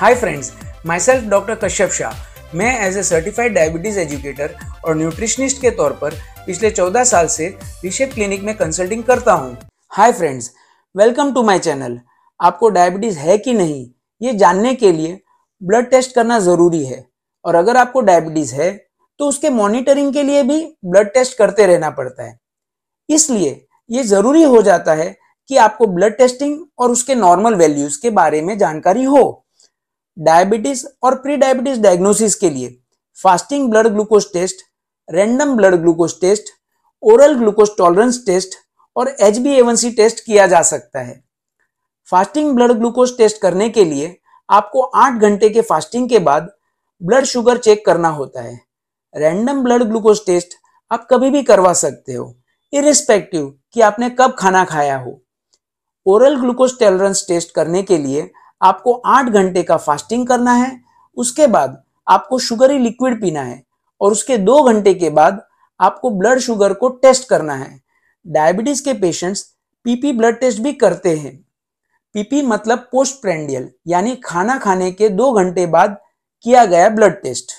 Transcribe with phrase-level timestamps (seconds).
[0.00, 0.52] Hi friends
[1.00, 4.54] myself doctor Kashyap Shah मैं as a certified diabetes educator
[4.86, 6.14] और nutritionist के तौर पर
[6.46, 7.46] पिछले 14 साल से
[7.84, 9.56] रिशेप क्लिनिक में कंसल्टिंग करता हूँ।
[9.92, 10.50] Hi friends
[10.94, 11.98] welcome to my channel
[12.40, 13.84] आपको डायबिटीज़ है कि नहीं,
[14.20, 15.18] ये जानने के लिए
[15.62, 17.04] ब्लड टेस्ट करना ज़रूरी है।
[17.44, 18.70] और अगर आपको डायबिटीज़ है
[19.20, 22.38] तो उसके मॉनिटरिंग के लिए भी ब्लड टेस्ट करते रहना पड़ता है।
[23.08, 23.50] इसलिए
[23.90, 25.14] ये ज़रूरी हो जाता है
[25.50, 29.44] कि आपको ब्लड टेस्टिंग और उसके नॉर्मल वैल्यूज़ के बारे में जानकारी हो।
[30.18, 32.76] डायबिटीज़ और प्री डायबिटीज़ डायग्नोसिस के लिए
[33.18, 34.64] fasting blood glucose test
[35.08, 36.50] random blood glucose test
[37.02, 38.54] oral glucose tolerance test
[38.96, 41.20] और एच बी टेस्ट किया जा सकता है।
[42.08, 44.16] फास्टिंग ब्लड ग्लूकोज टेस्ट करने के लिए
[44.48, 46.50] आपको आठ घंटे के फास्टिंग के बाद
[47.00, 48.58] ब्लड शुगर चेक करना होता है।
[49.14, 50.54] रैंडम ब्लड ग्लूकोज टेस्ट
[50.90, 52.34] आप कभी भी करवा सकते हो
[52.72, 55.20] इरिस्पेक्टिव कि आपने कब खाना खाया हो।
[56.06, 58.30] ओरल ग्लूकोज टॉलरेंस टेस्ट करने के लिए
[58.62, 60.80] आपको आठ घंटे का फास्टिंग करना है,
[61.16, 63.62] उसके बाद आपको शुगरी लिक्विड पीना है
[64.00, 65.42] और उसके दो घंटे के बाद
[65.80, 67.80] आपको ब्लड शुगर को टेस्ट करना है।
[68.26, 69.42] डायबिटीज़ के पेशेंट्स
[69.84, 71.36] पीपी ब्लड टेस्ट भी करते हैं।
[72.14, 75.96] पीपी मतलब पोस्ट प्रेंडियल यानी खाना खाने के दो घंटे बाद
[76.44, 77.52] किया गया ब्लड टेस्ट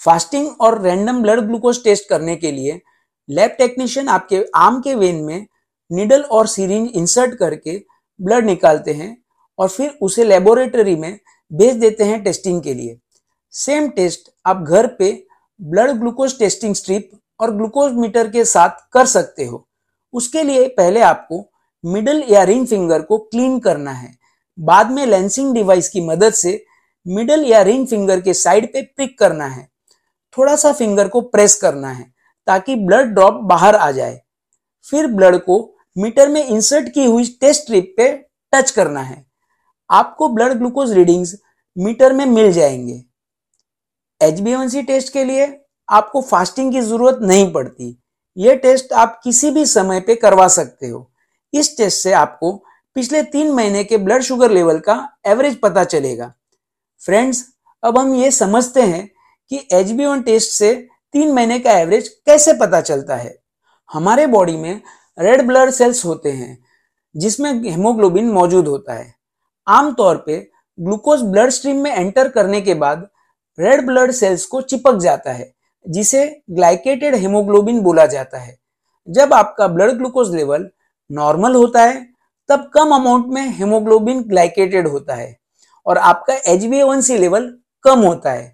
[0.00, 2.80] फास्टिंग और रैंडम ब्लड ग्लूकोज टेस्ट करने के लिए
[3.28, 5.46] लैब टेक्नीशियन आपके आम के वेन में
[5.90, 7.76] निडल और सीरिंज इंसर्ट करके
[8.20, 9.16] ब्लड निकालते हैं।
[9.60, 11.18] और फिर उसे लेबोरेटरी में
[11.50, 12.98] भेज देते हैं टेस्टिंग के लिए।
[13.54, 15.12] सेम टेस्ट आप घर पे
[15.60, 19.66] ब्लड ग्लूकोज टेस्टिंग स्ट्रिप और ग्लूकोज मीटर के साथ कर सकते हो।
[20.14, 21.44] उसके लिए पहले आपको
[21.84, 24.14] मिडल या रिंग फिंगर को क्लीन करना है।
[24.58, 26.64] बाद में लेंसिंग डिवाइस की मदद से
[27.06, 29.68] मिडल या रिंग फिंगर के साइड पे प्रिक करना है।
[30.38, 32.12] थोड़ा सा फिंगर को प्रेस करना है
[32.46, 34.20] ताकि ब्लड ड्रॉप बाहर आ जाए।
[34.86, 35.58] फिर ब्लड को
[35.96, 38.12] मीटर में इंसर्ट की हुई टेस्ट स्ट्रिप पे
[38.52, 39.29] टच करना है।
[39.90, 41.34] आपको ब्लड ग्लूकोज रीडिंग्स
[41.78, 43.04] मीटर में मिल जाएँगे।
[44.20, 48.02] एच टेस्ट के लिए आपको फास्टिंग की ज़रूरत नहीं पड़ती।
[48.36, 51.10] यह टेस्ट आप किसी भी समय पे करवा सकते हो।
[51.54, 52.64] इस टेस्ट से आपको
[52.94, 56.34] पिछले तीन महीने के ब्लड शुगर लेवल का एवरेज पता चलेगा।
[57.04, 57.44] फ्रेंड्स
[57.84, 59.10] अब हम ये समझते हैं
[59.50, 63.42] कि एच टेस्ट से तीन महीने का एवरेज कैसे पता चलता है।
[63.92, 64.80] हमारे बॉडी में
[65.18, 66.64] रेड ब्लड सेल्स होते हैं,
[67.16, 69.19] जिसमें हेमोग्लोबिन मौजूद होता है।
[69.70, 70.36] आमतौर पे
[70.78, 73.08] ग्लूकोज ब्लड स्ट्रीम में एंटर करने के बाद
[73.58, 75.52] रेड ब्लड सेल्स को चिपक जाता है,
[75.86, 78.56] जिसे ग्लाइकेटेड हेमोग्लोबिन बोला जाता है।
[79.08, 80.68] जब आपका ब्लड ग्लूकोज लेवल
[81.10, 82.06] नॉर्मल होता है,
[82.48, 85.36] तब कम अमाउंट में हेमोग्लोबिन ग्लाइकेटेड होता है
[85.86, 87.52] और आपका एच लेवल
[87.84, 88.52] कम होता है।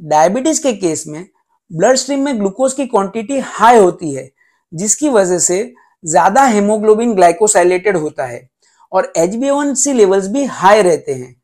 [0.00, 1.26] डायबिटीज़ के केस में
[1.70, 4.30] ब्लड स्ट्रीम में ग्लूकोज की क्वांटिटी हाई होती है,
[4.72, 5.74] जिसकी वजह से
[6.04, 8.48] ज़्यादा हेमोग्लोबिन ग्लाइकोसाइलेटेड होता है।
[8.92, 11.34] और एच बी लेवल्स भी हाई रहते हैं।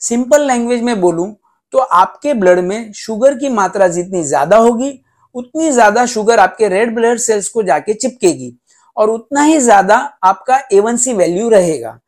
[0.00, 1.34] सिंपल लैंग्वेज में बोलूँ
[1.72, 4.92] तो आपके ब्लड में शुगर की मात्रा जितनी ज़्यादा होगी,
[5.34, 8.56] उतनी ज़्यादा शुगर आपके रेड ब्लड सेल्स को जाके चिपकेगी
[8.96, 11.98] और उतना ही ज़्यादा आपका ए वैल्यू रहेगा।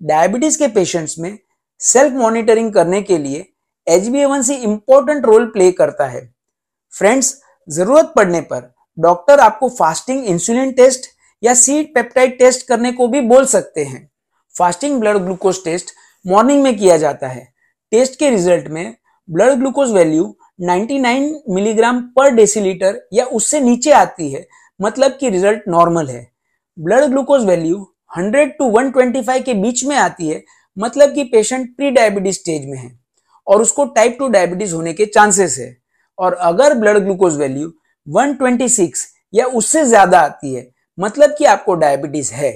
[0.00, 1.38] डायबिटीज़ के पेशेंट्स में
[1.80, 3.46] सेल्फ मॉनिटरिंग करने के लिए
[3.86, 4.22] H B
[4.54, 6.22] important role play करता है।
[6.94, 7.34] फ्रेंड्स
[7.68, 11.06] ज़रूरत पड़ने पर डॉक्टर आपको फास्टिंग इंसुलिन टेस्ट
[11.42, 14.08] या सीड पेप्टाइड टेस्ट करने को भी बोल सकते हैं।
[14.56, 15.90] Fasting blood glucose test
[16.24, 17.44] morning में किया जाता है।
[17.92, 18.94] टेस्ट के रिज़ल्ट में
[19.28, 20.24] ब्लड ग्लूकोज वैल्यू
[20.62, 24.46] 99 मिलीग्राम पर डेसीलीटर या उससे नीचे आती है
[24.80, 26.26] मतलब कि रिज़ल्ट नॉर्मल है।
[26.78, 27.86] ब्लड ग्लूकोज वैल्यू
[28.18, 30.42] 100 टू 125 के बीच में आती है
[30.76, 32.90] मतलब कि पेशेंट प्री डायबिटीज़ स्टेज में है
[33.46, 35.76] और उसको टाइप टू डायबिटीज़ होने के चांसेस है।
[36.18, 37.72] और अगर ब्लड ग्लूकोज वैल्यू
[38.06, 40.66] 126 या उससे ज़्यादा आती है
[40.98, 42.52] मतलब कि आपको डायबिटीज़ है।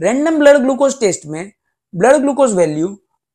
[0.00, 1.52] रैंडम ब्लड ग्लूकोज टेस्ट में
[1.94, 2.88] ब्लड ग्लूकोज वैल्यू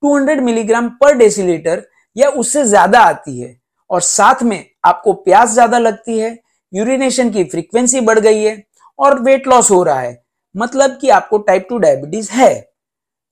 [0.03, 1.83] 200 मिलीग्राम पर डेसीलीटर
[2.15, 3.55] या उससे ज़्यादा आती है।
[3.89, 6.37] और साथ में आपको प्यास ज़्यादा लगती है
[6.73, 8.63] यूरिनेशन की फ्रीक्वेंसी बढ़ गई है
[8.99, 10.21] और वेट लॉस हो रहा है।
[10.55, 12.53] मतलब कि आपको टाइप टू डायबिटीज़ है।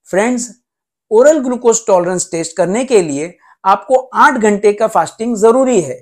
[0.07, 0.49] Friends
[1.11, 3.33] oral glucose tolerance test करने के लिए
[3.63, 6.01] आपको आठ घंटे का फास्टिंग ज़रूरी है।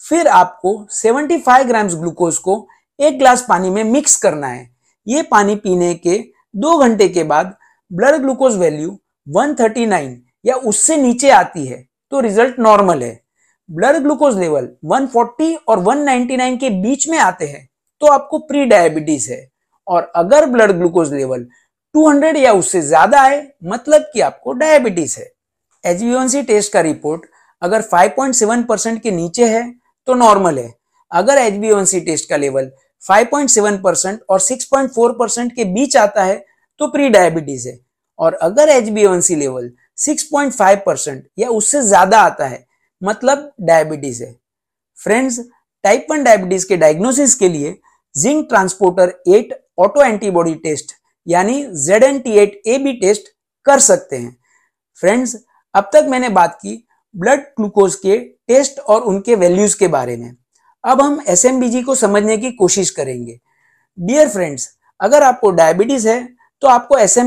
[0.00, 2.66] फिर आपको 75 ग्राम्स ग्लूकोज को
[2.98, 4.68] एक ग्लास पानी में मिक्स करना है।
[5.06, 6.18] ये पानी पीने के
[6.54, 7.54] दो घंटे के बाद
[7.90, 8.90] ब्लड ग्लूकोज वैल्यू
[9.26, 10.14] 139
[10.44, 11.82] या उससे नीचे आती है
[12.12, 13.20] तो रिज़ल्ट नॉर्मल है।
[13.68, 17.68] ब्लड ग्लूकोज लेवल 140 और 199 के बीच में आते हैं
[18.02, 19.46] तो आपको प्री डायबिटीज़ है।
[19.86, 21.46] और अगर ब्लड ग्लूकोज लेवल
[21.94, 25.30] 200 या उससे ज़्यादा आए मतलब कि आपको डायबिटीज़ है।
[25.84, 27.22] एच टेस्ट का रिपोर्ट
[27.62, 29.62] अगर 5.7 परसेंट के नीचे है
[30.08, 30.72] तो नॉर्मल है।
[31.12, 32.70] अगर एच टेस्ट का लेवल
[33.04, 36.44] 5.7 परसेंट और 6.4 परसेंट के बीच आता है
[36.80, 37.78] तो प्री डायबिटीज़ है।
[38.18, 38.88] और अगर एच
[39.30, 42.64] लेवल 6.5 परसेंट या उससे ज़्यादा आता है
[43.02, 44.34] मतलब डायबिटीज़ है।
[44.98, 45.38] फ्रेंड्स
[45.84, 47.76] टाइप वन डायबिटीज़ के डायग्नोसिस के लिए
[48.14, 50.92] zinc transporter 8 auto antibody test
[51.26, 53.28] यानी Z N T eight A B test
[53.66, 54.36] कर सकते हैं।
[55.02, 55.36] फ्रेंड्स
[55.74, 56.76] अब तक मैंने बात की
[57.14, 60.30] ब्लड ग्लूकोज के टेस्ट और उनके वैल्यूज़ के बारे में।
[60.84, 63.38] अब हम SMBG को समझने की कोशिश करेंगे।
[63.98, 64.68] डियर फ्रेंड्स
[65.00, 66.28] अगर आपको डायबिटीज़ है
[66.62, 67.18] तो आपको एस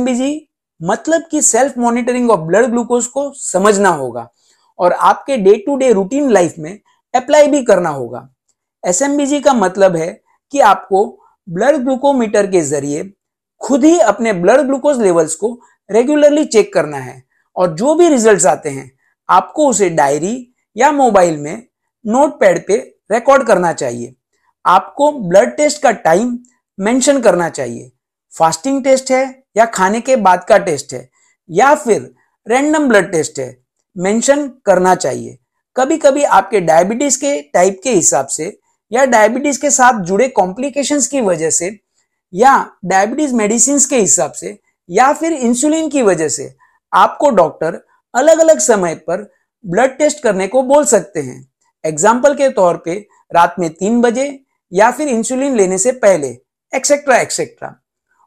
[0.81, 4.27] मतलब कि self monitoring of blood glucose को समझना होगा
[4.79, 6.79] और आपके day to day routine life में
[7.15, 8.29] अप्लाई भी करना होगा।
[8.83, 8.99] एस
[9.45, 10.21] का मतलब है
[10.51, 11.05] कि आपको
[11.49, 13.13] ब्लड ग्लूकोमीटर के ज़रिए
[13.61, 15.59] खुद ही अपने ब्लड ग्लूकोज लेवल्स को
[15.91, 17.23] रेगुलरली चेक करना है
[17.55, 18.91] और जो भी रिजल्ट्स आते हैं,
[19.29, 21.67] आपको उसे डायरी या मोबाइल में
[22.05, 24.13] नोट पैड पे रिकॉर्ड करना चाहिए।
[24.65, 26.37] आपको ब्लड टेस्ट का टाइम
[26.79, 27.91] मेंशन करना चाहिए।
[28.33, 29.23] फास्टिंग टेस्ट है
[29.57, 31.09] या खाने के बाद का टेस्ट है
[31.49, 32.13] या फिर
[32.47, 33.57] रैंडम ब्लड टेस्ट है
[33.95, 35.37] मेंशन करना चाहिए।
[35.75, 38.57] कभी कभी आपके डायबिटीज़ के टाइप के हिसाब से
[38.91, 41.79] या डायबिटीज़ के साथ जुड़े कॉम्प्लिकेशंस की वजह से
[42.33, 42.53] या
[42.85, 44.57] डायबिटीज़ मेडिसिन के हिसाब से
[44.89, 46.53] या फिर इंसुलिन की वजह से
[46.93, 47.79] आपको डॉक्टर
[48.13, 49.31] अलग अलग समय पर
[49.65, 51.54] ब्लड टेस्ट करने को बोल सकते हैं।
[51.85, 52.95] एग्ज़ाम्पल के तौर पे
[53.33, 54.27] रात में तीन बजे
[54.71, 56.27] या फिर इंसुलिन लेने से पहले
[56.73, 57.75] एक्सेट्रा एक्सेट्रा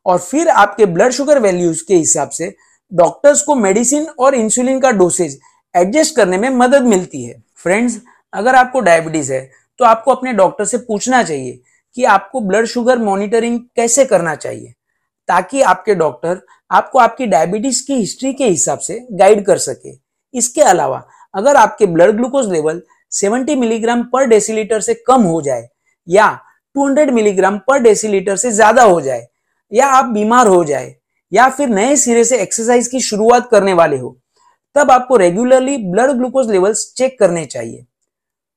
[0.06, 2.54] और फिर आपके ब्लड शुगर वैल्यूज़ के हिसाब से
[2.92, 5.38] डॉक्टर्स को मेडिसिन और इंसुलिन का डोसेज
[5.74, 7.42] एडजस्ट करने में मदद मिलती है.
[7.56, 8.00] फ्रेंड्स
[8.32, 9.40] अगर आपको डायबिटीज़ है
[9.80, 11.60] तो आपको अपने डॉक्टर से पूछना चाहिए
[11.96, 14.72] कि आपको ब्लड शुगर मॉनिटरिंग कैसे करना चाहिए,
[15.28, 16.40] ताकि आपके डॉक्टर
[16.70, 19.92] आपको आपकी डायबिटीज़ की हिस्ट्री के हिसाब से गाइड कर सके.
[20.34, 21.02] इसके अलावा,
[21.34, 22.82] अगर आपके ब्लड ग्लूकोज लेवल
[23.12, 25.68] 70 मिलीग्राम पर डेसीलीटर से कम हो जाए
[26.08, 26.28] या
[26.74, 29.26] 200 मिलीग्राम पर डेसीलीटर से ज़्यादा हो जाए
[29.72, 30.94] या आप बीमार हो जाए
[31.32, 34.16] या फिर नए सिरे से एक्सरसाइज की शुरुआत करने वाले हो,
[34.76, 37.84] तब आपको regularly blood glucose levels check करने चाहिए।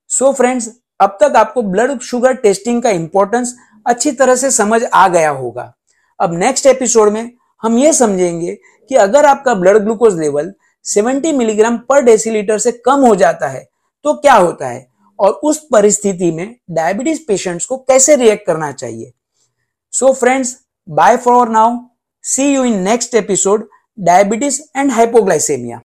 [0.09, 0.69] सो so फ्रेंड्स
[0.99, 3.55] अब तक आपको ब्लड शुगर टेस्टिंग का इंपॉर्टेंस
[3.85, 5.73] अच्छी तरह से समझ आ गया होगा।
[6.19, 7.31] अब नेक्स्ट एपिसोड में
[7.63, 8.57] हम ये समझेंगे
[8.91, 10.53] कि अगर आपका blood glucose level
[10.85, 13.67] 70 milligram per decilitre से कम हो जाता है
[14.05, 14.87] तो क्या होता है?
[15.19, 19.11] और उस परिस्थिति में डायबिटीज़ पेशेंट्स को कैसे रिएक्ट करना चाहिए?
[19.93, 20.55] So friends
[20.87, 21.77] bye for now
[22.23, 23.67] see you in next episode
[23.99, 25.79] diabetes and hypoglycaemia